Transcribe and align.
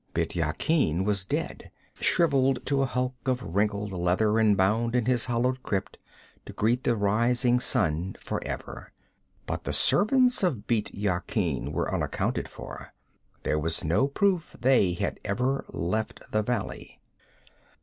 Bît 0.15 0.33
Yakin 0.35 1.03
was 1.03 1.23
dead, 1.23 1.69
shriveled 1.93 2.65
to 2.65 2.81
a 2.81 2.87
hulk 2.87 3.13
of 3.27 3.43
wrinkled 3.43 3.91
leather 3.91 4.39
and 4.39 4.57
bound 4.57 4.95
in 4.95 5.05
his 5.05 5.27
hollowed 5.27 5.61
crypt 5.61 5.99
to 6.47 6.53
greet 6.53 6.83
the 6.83 6.95
rising 6.95 7.59
sun 7.59 8.15
for 8.19 8.41
ever. 8.43 8.91
But 9.45 9.63
the 9.63 9.73
servants 9.73 10.41
of 10.41 10.65
Bît 10.65 10.89
Yakin 10.91 11.71
were 11.71 11.93
unaccounted 11.93 12.47
for. 12.47 12.93
There 13.43 13.59
was 13.59 13.83
no 13.83 14.07
proof 14.07 14.55
they 14.59 14.93
had 14.93 15.19
ever 15.23 15.65
left 15.69 16.31
the 16.31 16.41
valley. 16.41 16.99